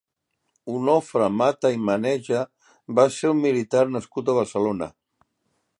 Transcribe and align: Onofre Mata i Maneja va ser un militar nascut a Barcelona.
Onofre 0.75 1.27
Mata 1.41 1.71
i 1.75 1.77
Maneja 1.89 2.41
va 3.01 3.07
ser 3.19 3.33
un 3.35 3.45
militar 3.45 3.83
nascut 3.99 4.33
a 4.35 4.39
Barcelona. 4.41 4.89